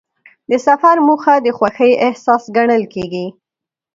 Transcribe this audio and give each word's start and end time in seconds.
د 0.49 0.51
سفر 0.67 0.95
موخه 1.07 1.35
د 1.45 1.47
خوښۍ 1.57 1.91
احساس 2.07 2.43
ګڼل 2.57 2.83
کېږي. 2.93 3.25